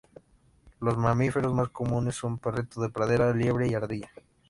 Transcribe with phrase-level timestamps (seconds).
[0.79, 4.09] Los mamíferos más comunes son: Perrito de pradera, Liebre y Ardilla.